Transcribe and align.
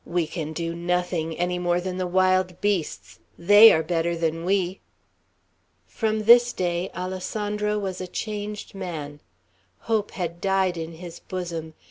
We 0.03 0.25
can 0.25 0.51
do 0.51 0.73
nothing, 0.73 1.37
any 1.37 1.59
more 1.59 1.79
than 1.79 1.97
the 1.99 2.07
wild 2.07 2.59
beasts. 2.59 3.19
They 3.37 3.71
are 3.71 3.83
better 3.83 4.15
than 4.15 4.45
we." 4.45 4.79
From 5.85 6.23
this 6.23 6.53
day 6.53 6.89
Alessandro 6.95 7.77
was 7.77 8.01
a 8.01 8.07
changed 8.07 8.73
man. 8.73 9.21
Hope 9.81 10.09
had 10.09 10.41
died 10.41 10.75
in 10.75 10.93
his 10.93 11.19
bosom. 11.19 11.75